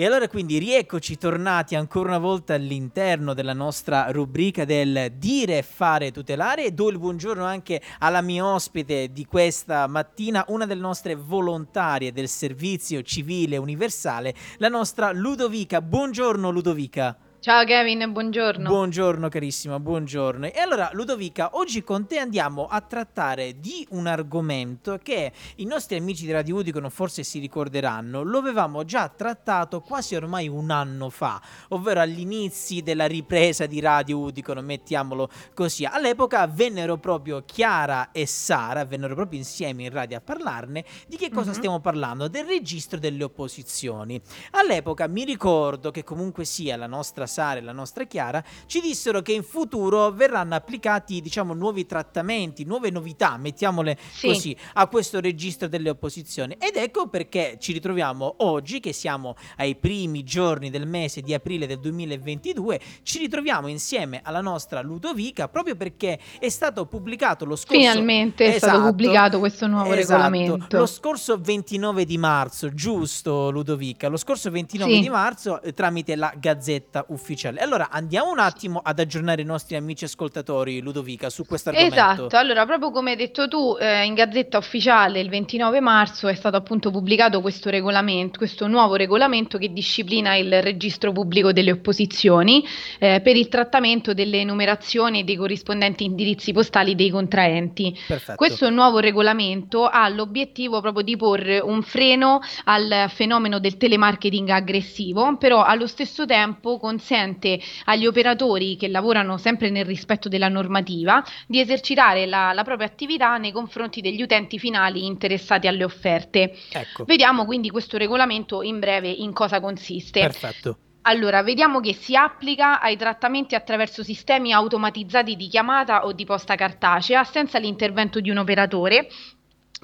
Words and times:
E 0.00 0.06
allora 0.06 0.28
quindi 0.28 0.56
rieccoci 0.56 1.18
tornati 1.18 1.74
ancora 1.74 2.08
una 2.08 2.18
volta 2.18 2.54
all'interno 2.54 3.34
della 3.34 3.52
nostra 3.52 4.10
rubrica 4.10 4.64
del 4.64 5.12
dire 5.16 5.60
fare 5.60 6.10
tutelare 6.10 6.64
e 6.64 6.70
do 6.70 6.88
il 6.88 6.98
buongiorno 6.98 7.44
anche 7.44 7.82
alla 7.98 8.22
mia 8.22 8.46
ospite 8.46 9.12
di 9.12 9.26
questa 9.26 9.86
mattina, 9.88 10.42
una 10.48 10.64
delle 10.64 10.80
nostre 10.80 11.16
volontarie 11.16 12.14
del 12.14 12.28
servizio 12.28 13.02
civile 13.02 13.58
universale, 13.58 14.34
la 14.56 14.68
nostra 14.68 15.12
Ludovica. 15.12 15.82
Buongiorno 15.82 16.48
Ludovica. 16.48 17.18
Ciao 17.42 17.64
Kevin, 17.64 18.12
buongiorno. 18.12 18.68
Buongiorno 18.68 19.30
carissima, 19.30 19.80
buongiorno. 19.80 20.48
E 20.48 20.58
allora 20.58 20.90
Ludovica, 20.92 21.52
oggi 21.54 21.82
con 21.82 22.06
te 22.06 22.18
andiamo 22.18 22.66
a 22.66 22.82
trattare 22.82 23.58
di 23.58 23.86
un 23.92 24.06
argomento 24.06 24.98
che 25.02 25.32
i 25.56 25.64
nostri 25.64 25.96
amici 25.96 26.26
di 26.26 26.32
Radio 26.32 26.56
Udicon 26.56 26.90
forse 26.90 27.22
si 27.22 27.38
ricorderanno, 27.38 28.20
lo 28.20 28.36
avevamo 28.36 28.84
già 28.84 29.08
trattato 29.08 29.80
quasi 29.80 30.16
ormai 30.16 30.48
un 30.48 30.70
anno 30.70 31.08
fa, 31.08 31.40
ovvero 31.68 32.00
agli 32.00 32.20
inizi 32.20 32.82
della 32.82 33.06
ripresa 33.06 33.64
di 33.64 33.80
Radio 33.80 34.18
Udicon, 34.18 34.62
mettiamolo 34.62 35.30
così. 35.54 35.86
All'epoca 35.86 36.46
vennero 36.46 36.98
proprio 36.98 37.42
Chiara 37.46 38.10
e 38.12 38.26
Sara, 38.26 38.84
vennero 38.84 39.14
proprio 39.14 39.38
insieme 39.38 39.84
in 39.84 39.90
radio 39.90 40.18
a 40.18 40.20
parlarne. 40.20 40.84
Di 41.06 41.16
che 41.16 41.30
cosa 41.30 41.46
mm-hmm. 41.46 41.58
stiamo 41.58 41.80
parlando? 41.80 42.28
Del 42.28 42.44
registro 42.44 42.98
delle 42.98 43.24
opposizioni. 43.24 44.20
All'epoca 44.50 45.06
mi 45.06 45.24
ricordo 45.24 45.90
che 45.90 46.04
comunque 46.04 46.44
sia 46.44 46.76
la 46.76 46.86
nostra 46.86 47.28
Sara 47.30 47.60
e 47.60 47.62
la 47.62 47.72
nostra 47.72 48.04
Chiara, 48.04 48.44
ci 48.66 48.80
dissero 48.80 49.22
che 49.22 49.32
in 49.32 49.44
futuro 49.44 50.10
verranno 50.10 50.54
applicati, 50.54 51.20
diciamo, 51.20 51.54
nuovi 51.54 51.86
trattamenti, 51.86 52.64
nuove 52.64 52.90
novità, 52.90 53.36
mettiamole 53.38 53.96
sì. 54.12 54.26
così, 54.26 54.56
a 54.74 54.86
questo 54.88 55.20
registro 55.20 55.68
delle 55.68 55.88
opposizioni. 55.88 56.56
Ed 56.58 56.76
ecco 56.76 57.08
perché 57.08 57.56
ci 57.60 57.72
ritroviamo 57.72 58.34
oggi, 58.38 58.80
che 58.80 58.92
siamo 58.92 59.36
ai 59.56 59.76
primi 59.76 60.24
giorni 60.24 60.70
del 60.70 60.86
mese 60.86 61.22
di 61.22 61.32
aprile 61.32 61.66
del 61.66 61.78
2022, 61.78 62.80
ci 63.02 63.18
ritroviamo 63.18 63.68
insieme 63.68 64.20
alla 64.22 64.40
nostra 64.40 64.82
Ludovica 64.82 65.48
proprio 65.48 65.76
perché 65.76 66.18
è 66.38 66.48
stato 66.48 66.86
pubblicato 66.86 67.44
lo 67.44 67.56
scorso... 67.56 67.78
Finalmente 67.78 68.44
esatto, 68.44 68.56
è 68.56 68.58
stato 68.58 68.76
esatto. 68.76 68.90
pubblicato 68.90 69.38
questo 69.38 69.66
nuovo 69.68 69.94
esatto, 69.94 70.22
regolamento. 70.22 70.78
Lo 70.78 70.86
scorso 70.86 71.38
29 71.38 72.04
di 72.04 72.18
marzo, 72.18 72.74
giusto 72.74 73.50
Ludovica? 73.50 74.08
Lo 74.08 74.16
scorso 74.16 74.50
29 74.50 74.92
sì. 74.92 75.00
di 75.00 75.08
marzo 75.08 75.62
eh, 75.62 75.72
tramite 75.72 76.16
la 76.16 76.32
Gazzetta 76.36 77.04
Ufficiale 77.08 77.19
ufficiale. 77.20 77.60
Allora 77.60 77.90
andiamo 77.90 78.30
un 78.30 78.38
attimo 78.38 78.80
ad 78.82 78.98
aggiornare 78.98 79.42
i 79.42 79.44
nostri 79.44 79.76
amici 79.76 80.04
ascoltatori, 80.04 80.80
Ludovica, 80.80 81.28
su 81.28 81.44
questo 81.44 81.68
argomento. 81.68 81.94
Esatto, 81.94 82.36
allora 82.36 82.64
proprio 82.64 82.90
come 82.90 83.10
hai 83.10 83.16
detto 83.16 83.46
tu, 83.46 83.76
eh, 83.78 84.04
in 84.04 84.14
Gazzetta 84.14 84.56
Ufficiale 84.58 85.20
il 85.20 85.28
29 85.28 85.80
marzo 85.80 86.26
è 86.28 86.34
stato 86.34 86.56
appunto 86.56 86.90
pubblicato 86.90 87.40
questo 87.42 87.68
regolamento, 87.68 88.38
questo 88.38 88.66
nuovo 88.66 88.94
regolamento 88.94 89.58
che 89.58 89.72
disciplina 89.72 90.34
il 90.34 90.62
registro 90.62 91.12
pubblico 91.12 91.52
delle 91.52 91.72
opposizioni 91.72 92.64
eh, 92.98 93.20
per 93.22 93.36
il 93.36 93.48
trattamento 93.48 94.14
delle 94.14 94.42
numerazioni 94.42 95.20
e 95.20 95.24
dei 95.24 95.36
corrispondenti 95.36 96.04
indirizzi 96.04 96.52
postali 96.52 96.94
dei 96.94 97.10
contraenti. 97.10 97.96
Perfetto. 98.06 98.36
Questo 98.36 98.70
nuovo 98.70 98.98
regolamento 98.98 99.86
ha 99.86 100.08
l'obiettivo 100.08 100.80
proprio 100.80 101.04
di 101.04 101.16
porre 101.16 101.58
un 101.58 101.82
freno 101.82 102.40
al 102.64 103.06
fenomeno 103.08 103.58
del 103.58 103.76
telemarketing 103.76 104.48
aggressivo, 104.48 105.36
però 105.36 105.62
allo 105.62 105.86
stesso 105.86 106.24
tempo 106.24 106.78
consente 106.78 107.09
consente 107.10 107.60
agli 107.86 108.06
operatori 108.06 108.76
che 108.76 108.88
lavorano 108.88 109.36
sempre 109.36 109.70
nel 109.70 109.84
rispetto 109.84 110.28
della 110.28 110.48
normativa 110.48 111.24
di 111.46 111.58
esercitare 111.58 112.26
la, 112.26 112.52
la 112.52 112.62
propria 112.62 112.86
attività 112.86 113.36
nei 113.36 113.50
confronti 113.50 114.00
degli 114.00 114.22
utenti 114.22 114.58
finali 114.58 115.06
interessati 115.06 115.66
alle 115.66 115.82
offerte. 115.82 116.56
Ecco. 116.70 117.04
Vediamo 117.04 117.44
quindi 117.44 117.70
questo 117.70 117.96
regolamento 117.96 118.62
in 118.62 118.78
breve 118.78 119.08
in 119.08 119.32
cosa 119.32 119.60
consiste. 119.60 120.20
Perfetto. 120.20 120.78
Allora, 121.02 121.42
vediamo 121.42 121.80
che 121.80 121.94
si 121.94 122.14
applica 122.14 122.80
ai 122.80 122.96
trattamenti 122.96 123.54
attraverso 123.54 124.04
sistemi 124.04 124.52
automatizzati 124.52 125.34
di 125.34 125.48
chiamata 125.48 126.04
o 126.04 126.12
di 126.12 126.24
posta 126.24 126.54
cartacea 126.54 127.24
senza 127.24 127.58
l'intervento 127.58 128.20
di 128.20 128.30
un 128.30 128.36
operatore 128.36 129.08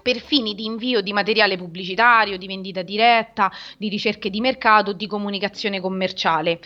per 0.02 0.20
fini 0.20 0.54
di 0.54 0.66
invio 0.66 1.00
di 1.00 1.14
materiale 1.14 1.56
pubblicitario, 1.56 2.36
di 2.36 2.46
vendita 2.46 2.82
diretta, 2.82 3.50
di 3.78 3.88
ricerche 3.88 4.30
di 4.30 4.40
mercato, 4.40 4.92
di 4.92 5.06
comunicazione 5.06 5.80
commerciale. 5.80 6.60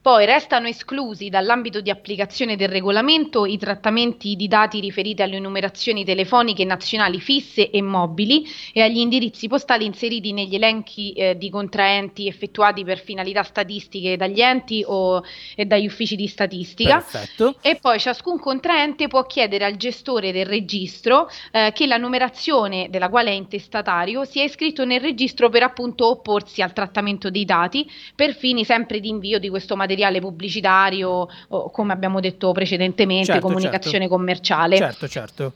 Poi 0.00 0.24
restano 0.26 0.68
esclusi 0.68 1.28
dall'ambito 1.28 1.80
di 1.80 1.90
applicazione 1.90 2.54
del 2.54 2.68
regolamento 2.68 3.44
i 3.46 3.58
trattamenti 3.58 4.36
di 4.36 4.46
dati 4.46 4.78
riferiti 4.78 5.22
alle 5.22 5.40
numerazioni 5.40 6.04
telefoniche 6.04 6.64
nazionali 6.64 7.18
fisse 7.18 7.68
e 7.68 7.82
mobili 7.82 8.46
e 8.72 8.82
agli 8.82 8.98
indirizzi 8.98 9.48
postali 9.48 9.84
inseriti 9.84 10.32
negli 10.32 10.54
elenchi 10.54 11.12
eh, 11.12 11.36
di 11.36 11.50
contraenti 11.50 12.28
effettuati 12.28 12.84
per 12.84 13.00
finalità 13.00 13.42
statistiche 13.42 14.16
dagli 14.16 14.40
enti 14.40 14.84
o 14.86 15.22
e 15.56 15.66
dagli 15.66 15.86
uffici 15.86 16.14
di 16.14 16.28
statistica. 16.28 16.98
Perfetto. 16.98 17.56
E 17.60 17.74
poi 17.74 17.98
ciascun 17.98 18.38
contraente 18.38 19.08
può 19.08 19.26
chiedere 19.26 19.64
al 19.64 19.76
gestore 19.76 20.30
del 20.30 20.46
registro 20.46 21.28
eh, 21.50 21.72
che 21.74 21.88
la 21.88 21.96
numerazione 21.96 22.86
della 22.88 23.08
quale 23.08 23.30
è 23.30 23.34
intestatario 23.34 24.24
sia 24.24 24.44
iscritto 24.44 24.84
nel 24.84 25.00
registro 25.00 25.48
per 25.48 25.64
appunto 25.64 26.08
opporsi 26.08 26.62
al 26.62 26.72
trattamento 26.72 27.30
dei 27.30 27.44
dati 27.44 27.90
per 28.14 28.36
fini 28.36 28.64
sempre 28.64 29.00
di 29.00 29.08
invio 29.08 29.40
di 29.40 29.48
questo 29.48 29.74
materiale 29.74 29.87
materiale 29.88 30.20
pubblicitario 30.20 31.28
o 31.48 31.70
come 31.70 31.92
abbiamo 31.94 32.20
detto 32.20 32.52
precedentemente, 32.52 33.32
certo, 33.32 33.46
comunicazione 33.46 34.00
certo. 34.00 34.14
commerciale. 34.14 34.76
Certo, 34.76 35.08
certo. 35.08 35.52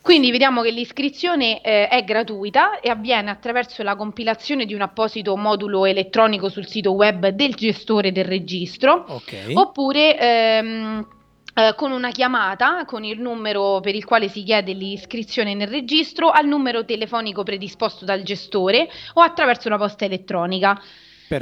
Quindi 0.00 0.30
vediamo 0.30 0.62
che 0.62 0.70
l'iscrizione 0.70 1.60
eh, 1.60 1.86
è 1.88 2.02
gratuita 2.02 2.80
e 2.80 2.88
avviene 2.88 3.30
attraverso 3.30 3.82
la 3.82 3.94
compilazione 3.94 4.64
di 4.64 4.72
un 4.72 4.80
apposito 4.80 5.36
modulo 5.36 5.84
elettronico 5.84 6.48
sul 6.48 6.66
sito 6.66 6.92
web 6.92 7.28
del 7.28 7.54
gestore 7.54 8.10
del 8.10 8.24
registro, 8.24 9.04
okay. 9.06 9.52
oppure 9.52 10.18
ehm, 10.18 11.06
eh, 11.54 11.74
con 11.76 11.92
una 11.92 12.10
chiamata 12.10 12.84
con 12.86 13.04
il 13.04 13.20
numero 13.20 13.80
per 13.80 13.94
il 13.94 14.04
quale 14.04 14.28
si 14.28 14.44
chiede 14.44 14.72
l'iscrizione 14.72 15.54
nel 15.54 15.68
registro 15.68 16.30
al 16.30 16.46
numero 16.46 16.84
telefonico 16.84 17.42
predisposto 17.42 18.04
dal 18.06 18.22
gestore 18.22 18.88
o 19.14 19.20
attraverso 19.20 19.68
la 19.68 19.76
posta 19.76 20.06
elettronica. 20.06 20.80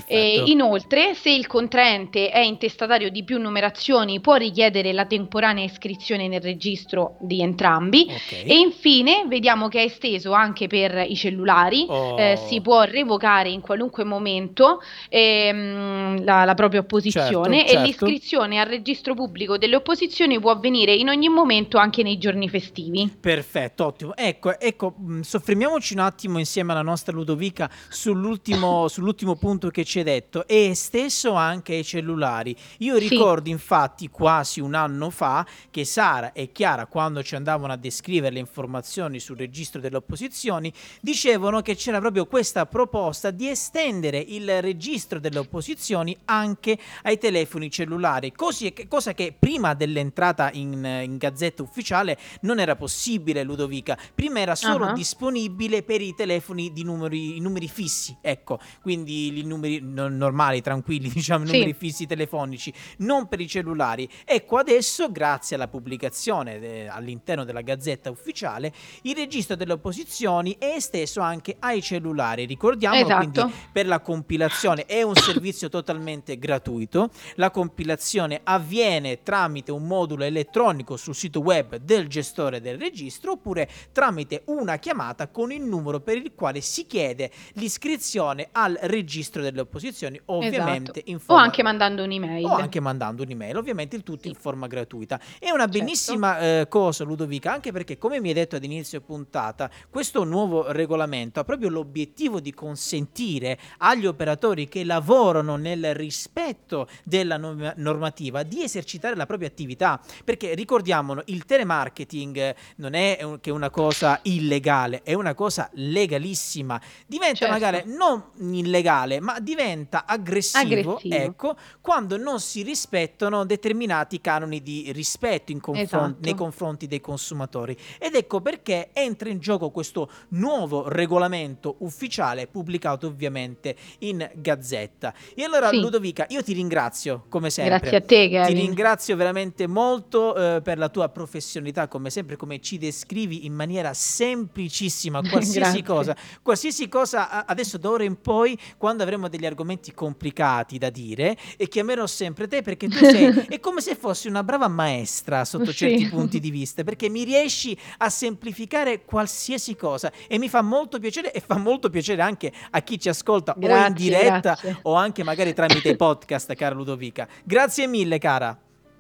E 0.07 0.43
inoltre, 0.47 1.15
se 1.15 1.31
il 1.31 1.47
contraente 1.47 2.31
è 2.31 2.41
intestatario 2.41 3.11
di 3.11 3.25
più 3.25 3.39
numerazioni, 3.39 4.21
può 4.21 4.35
richiedere 4.35 4.93
la 4.93 5.07
temporanea 5.07 5.65
iscrizione 5.65 6.29
nel 6.29 6.41
registro 6.41 7.17
di 7.21 7.41
entrambi. 7.41 8.07
Okay. 8.09 8.45
E 8.45 8.59
infine, 8.59 9.25
vediamo 9.29 9.69
che 9.69 9.81
è 9.81 9.85
esteso 9.85 10.33
anche 10.33 10.67
per 10.67 11.05
i 11.07 11.17
cellulari, 11.17 11.87
oh. 11.89 12.19
eh, 12.19 12.37
si 12.49 12.61
può 12.61 12.83
revocare 12.83 13.49
in 13.51 13.61
qualunque 13.61 14.05
momento 14.05 14.81
ehm, 15.09 16.25
la, 16.25 16.45
la, 16.45 16.55
propria 16.55 16.81
opposizione 16.81 17.59
certo, 17.59 17.73
certo. 17.73 17.83
e 17.83 17.87
l'iscrizione 17.87 18.59
al 18.59 18.67
registro 18.67 19.15
pubblico 19.15 19.59
delle 19.59 19.77
opposizioni 19.77 20.41
può 20.41 20.51
avvenire 20.51 20.95
in 20.95 21.09
ogni 21.09 21.29
momento, 21.29 21.79
anche 21.79 22.03
nei 22.03 22.19
giorni 22.19 22.49
festivi. 22.49 23.17
Perfetto, 23.21 23.87
ottimo. 23.87 24.17
Ecco, 24.17 24.59
ecco 24.59 24.95
mm, 25.01 25.21
soffermiamoci 25.21 25.95
un 25.95 26.01
attimo 26.01 26.39
insieme 26.39 26.73
alla 26.73 26.83
nostra 26.83 27.13
Ludovica 27.13 27.71
sull'ultimo, 27.89 28.89
sull'ultimo 28.89 29.37
punto 29.37 29.69
che 29.71 29.76
ci 29.85 29.99
hai 29.99 30.05
detto 30.05 30.47
è 30.47 30.55
esteso 30.55 31.33
anche 31.33 31.75
ai 31.75 31.85
cellulari. 31.85 32.57
Io 32.79 32.99
sì. 32.99 33.09
ricordo 33.09 33.49
infatti 33.49 34.09
quasi 34.09 34.61
un 34.61 34.75
anno 34.75 35.11
fa 35.11 35.47
che 35.71 35.85
Sara 35.85 36.33
e 36.33 36.53
Chiara 36.53 36.87
quando 36.87 37.23
ci 37.23 37.35
andavano 37.35 37.73
a 37.73 37.77
descrivere 37.77 38.35
le 38.35 38.41
informazioni 38.41 39.21
sul 39.21 39.37
registro 39.37 39.81
delle 39.81 39.97
opposizioni 39.97 40.73
dicevano 41.01 41.61
che 41.63 41.75
c'era 41.77 42.01
proprio 42.01 42.27
questa 42.27 42.67
proposta 42.67 43.31
di 43.31 43.49
estendere 43.49 44.19
il 44.19 44.63
registro 44.63 45.19
delle 45.19 45.39
opposizioni 45.39 46.17
anche 46.27 46.79
ai 47.03 47.19
telefoni 47.19 47.71
cellulari, 47.71 48.33
così, 48.33 48.73
cosa 48.89 49.13
che 49.13 49.35
prima 49.39 49.75
dell'entrata 49.75 50.51
in, 50.53 50.73
in 51.03 51.17
gazzetta 51.17 51.63
ufficiale 51.63 52.19
non 52.43 52.59
era 52.59 52.77
possibile 52.77 53.43
Ludovica, 53.43 53.99
prima 54.15 54.41
era 54.41 54.55
solo 54.55 54.87
uh-huh. 54.87 54.95
disponibile 54.95 55.83
per 55.83 56.01
i 56.01 56.15
telefoni 56.15 56.73
di 56.73 56.85
numeri, 56.85 57.41
numeri 57.41 57.69
fissi, 57.69 58.17
ecco, 58.21 58.59
quindi 58.83 59.39
i 59.39 59.43
numeri 59.43 59.66
numeri 59.66 60.16
normali, 60.16 60.60
tranquilli, 60.62 61.09
diciamo, 61.13 61.47
sì. 61.47 61.53
numeri 61.53 61.74
fissi 61.74 62.07
telefonici, 62.07 62.72
non 62.98 63.28
per 63.28 63.41
i 63.41 63.48
cellulari. 63.48 64.09
Ecco 64.24 64.57
adesso, 64.57 65.10
grazie 65.10 65.57
alla 65.57 65.68
pubblicazione 65.68 66.59
de- 66.59 66.89
all'interno 66.89 67.45
della 67.45 67.60
Gazzetta 67.60 68.10
Ufficiale, 68.10 68.72
il 69.03 69.15
registro 69.15 69.57
delle 69.57 69.72
opposizioni 69.72 70.57
è 70.59 70.74
esteso 70.77 71.21
anche 71.21 71.57
ai 71.59 71.83
cellulari. 71.83 72.45
Ricordiamo 72.45 72.97
esatto. 72.97 73.30
quindi 73.30 73.54
per 73.72 73.86
la 73.86 74.01
compilazione 74.01 74.86
è 74.86 75.03
un 75.03 75.15
servizio 75.15 75.69
totalmente 75.69 76.39
gratuito. 76.39 77.10
La 77.34 77.51
compilazione 77.51 78.41
avviene 78.45 79.22
tramite 79.22 79.72
un 79.72 79.86
modulo 79.86 80.24
elettronico 80.24 80.97
sul 80.97 81.15
sito 81.15 81.41
web 81.41 81.77
del 81.77 82.09
gestore 82.09 82.60
del 82.60 82.78
registro 82.78 83.33
oppure 83.33 83.69
tramite 83.92 84.42
una 84.47 84.77
chiamata 84.78 85.28
con 85.28 85.53
il 85.53 85.62
numero 85.62 86.01
per 86.01 86.16
il 86.16 86.33
quale 86.34 86.60
si 86.60 86.86
chiede 86.86 87.30
l'iscrizione 87.54 88.48
al 88.53 88.78
registro 88.83 89.42
delle 89.42 89.56
delle 89.57 89.61
opposizioni, 89.63 90.21
ovviamente 90.27 90.91
esatto. 90.93 91.11
in 91.11 91.19
forma... 91.19 91.41
O 91.41 91.45
anche 91.45 91.63
mandando 91.63 92.03
un'email. 92.05 92.45
O 92.45 92.55
anche 92.55 92.81
mandando 92.81 93.23
un'email, 93.23 93.57
ovviamente 93.57 93.97
il 93.97 94.03
tutto 94.03 94.23
Sì. 94.23 94.29
in 94.29 94.35
forma 94.35 94.67
gratuita. 94.67 95.19
È 95.39 95.51
una 95.51 95.65
Certo. 95.65 95.79
bellissima 95.79 96.39
eh, 96.39 96.67
cosa, 96.69 97.05
Ludovica, 97.05 97.53
anche 97.53 97.73
perché, 97.73 97.97
come 97.99 98.21
mi 98.21 98.29
hai 98.29 98.35
detto 98.35 98.57
ad 98.57 98.65
inizio 98.65 99.01
puntata, 99.01 99.71
questo 99.91 100.25
nuovo 100.25 100.71
regolamento 100.71 101.41
ha 101.41 101.45
proprio 101.45 101.69
l'obiettivo 101.71 102.41
di 102.41 102.53
consentire 102.53 103.59
agli 103.79 104.07
operatori 104.07 104.69
che 104.69 104.85
lavorano 104.85 105.57
nel 105.57 105.95
rispetto 105.95 106.89
della 107.05 107.37
norm- 107.37 107.73
normativa 107.77 108.43
di 108.43 108.63
esercitare 108.63 109.17
la 109.17 109.27
propria 109.27 109.49
attività. 109.49 110.01
Perché 110.25 110.55
ricordiamolo, 110.55 111.23
il 111.27 111.45
telemarketing 111.45 112.55
non 112.77 112.95
è 112.95 113.19
un- 113.23 113.41
che 113.41 113.51
una 113.51 113.71
cosa 113.71 114.19
illegale, 114.23 115.03
è 115.03 115.15
una 115.15 115.35
cosa 115.35 115.69
legalissima. 115.75 116.81
Diventa 117.07 117.47
Certo. 117.47 117.53
magari 117.53 117.83
non 117.87 118.23
illegale, 118.39 119.21
ma 119.21 119.39
diventa 119.47 120.04
aggressivo, 120.07 120.95
Aggressivo. 120.97 121.15
ecco, 121.15 121.57
quando 121.81 122.16
non 122.16 122.41
si 122.41 122.63
rispettano 122.63 123.45
determinati 123.45 124.21
canoni 124.21 124.60
di 124.60 124.91
rispetto 124.93 125.53
confron- 125.60 125.77
Esatto. 126.10 126.16
nei 126.21 126.34
confronti 126.34 126.87
dei 126.89 127.01
consumatori. 127.01 127.77
Ed 127.98 128.15
ecco 128.16 128.41
perché 128.41 128.91
entra 128.93 129.28
in 129.28 129.39
gioco 129.39 129.71
questo 129.71 130.10
nuovo 130.31 130.89
regolamento 130.89 131.77
ufficiale 131.81 132.48
pubblicato 132.48 133.07
ovviamente 133.07 133.77
in 134.01 134.28
Gazzetta. 134.34 135.15
E 135.34 135.45
allora 135.45 135.69
Sì. 135.69 135.78
Ludovica, 135.81 136.27
io 136.31 136.43
ti 136.43 136.53
ringrazio 136.53 137.25
come 137.28 137.51
sempre. 137.51 137.78
Grazie 137.78 137.97
a 137.98 138.01
te, 138.01 138.07
Ti 138.25 138.28
Kevin. 138.31 138.54
ringrazio 138.57 139.15
veramente 139.15 139.66
molto 139.69 140.34
eh, 140.34 140.60
per 140.63 140.78
la 140.78 140.89
tua 140.89 141.09
professionalità, 141.09 141.87
come 141.87 142.10
sempre, 142.10 142.34
come 142.37 142.60
ci 142.60 142.78
descrivi 142.78 143.47
in 143.47 143.53
maniera 143.53 143.95
semplicissima 143.95 145.21
qualsiasi 145.28 145.83
cosa. 145.83 146.16
Qualsiasi 146.43 146.89
cosa 146.89 147.45
adesso 147.47 147.78
d'ora 147.78 148.04
in 148.04 148.21
poi, 148.21 148.59
quando 148.77 149.03
avremo 149.03 149.28
degli 149.36 149.47
argomenti 149.47 149.92
complicati 149.94 150.78
da 150.78 150.91
dire, 150.91 151.36
e 151.56 151.68
chiamerò 151.68 152.06
sempre 152.06 152.47
te 152.48 152.62
perché 152.62 152.88
tu 152.88 152.97
sei 153.04 153.47
è 153.48 153.60
come 153.60 153.80
se 153.80 153.94
fossi 153.94 154.28
una 154.28 154.42
brava 154.42 154.68
maestra 154.68 155.44
sotto 155.44 155.66
Sì. 155.71 155.77
certi 155.77 156.09
punti 156.09 156.41
di 156.41 156.50
vista, 156.50 156.83
perché 156.84 157.09
mi 157.09 157.24
riesci 157.24 157.77
a 157.98 158.09
semplificare 158.09 159.04
qualsiasi 159.04 159.77
cosa 159.77 160.10
e 160.28 160.38
mi 160.38 160.48
fa 160.48 160.62
molto 160.62 160.98
piacere 160.98 161.33
e 161.33 161.41
fa 161.41 161.56
molto 161.59 161.91
piacere 161.91 162.22
anche 162.22 162.53
a 162.71 162.80
chi 162.83 162.98
ci 162.98 163.09
ascolta 163.09 163.53
o 163.53 163.54
in 163.60 163.66
Grazie, 163.66 163.94
diretta 163.94 164.41
grazie. 164.41 164.78
o 164.83 164.94
anche 164.94 165.22
magari 165.22 165.53
tramite 165.54 165.88
i 165.91 165.97
podcast, 165.97 166.54
cara 166.54 166.74
Ludovica. 166.74 167.27
Grazie 167.44 167.86
mille, 167.86 168.18
cara. 168.18 168.59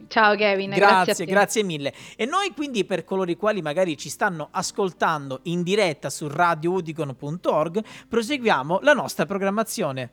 Ciao 0.08 0.34
Kevin, 0.36 0.70
grazie, 0.70 1.04
Grazie, 1.04 1.24
grazie 1.24 1.62
mille. 1.62 1.92
E 2.16 2.26
noi 2.26 2.52
quindi 2.54 2.84
per 2.84 3.02
coloro 3.04 3.30
i 3.30 3.36
quali 3.36 3.62
magari 3.62 3.96
ci 3.96 4.10
stanno 4.10 4.48
ascoltando 4.50 5.40
in 5.44 5.62
diretta 5.62 6.10
su 6.10 6.28
radioudicon.org 6.28 7.82
proseguiamo 8.08 8.80
la 8.82 8.92
nostra 8.92 9.24
programmazione. 9.24 10.10